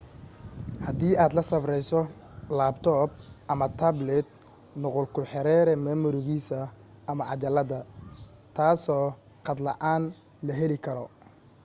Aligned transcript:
hadii 0.85 1.13
aad 1.23 1.31
la 1.37 1.43
safrayso 1.49 1.99
laabtoob 2.57 3.11
ama 3.51 3.65
taablit 3.79 4.27
nuqul 4.81 5.05
ku 5.15 5.21
xeree 5.31 5.73
mimorigiisa 5.85 6.59
ama 7.09 7.23
cajalada 7.29 7.79
taasoo 8.57 9.05
khad 9.45 9.59
la’aan 9.67 10.03
la 10.45 10.53
heli 10.59 10.77
karo 10.85 11.05